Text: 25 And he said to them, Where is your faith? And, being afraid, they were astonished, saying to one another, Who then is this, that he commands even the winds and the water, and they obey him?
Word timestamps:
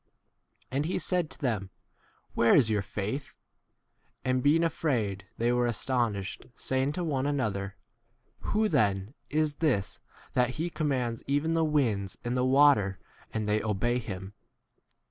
25 0.69 0.75
And 0.75 0.85
he 0.85 0.97
said 0.97 1.29
to 1.29 1.37
them, 1.37 1.69
Where 2.33 2.55
is 2.55 2.71
your 2.71 2.81
faith? 2.81 3.35
And, 4.25 4.41
being 4.41 4.63
afraid, 4.63 5.27
they 5.37 5.51
were 5.51 5.67
astonished, 5.67 6.47
saying 6.55 6.93
to 6.93 7.03
one 7.03 7.27
another, 7.27 7.75
Who 8.39 8.67
then 8.67 9.13
is 9.29 9.57
this, 9.57 9.99
that 10.33 10.55
he 10.57 10.71
commands 10.71 11.21
even 11.27 11.53
the 11.53 11.63
winds 11.63 12.17
and 12.23 12.35
the 12.35 12.43
water, 12.43 12.97
and 13.31 13.47
they 13.47 13.61
obey 13.61 13.99
him? 13.99 14.33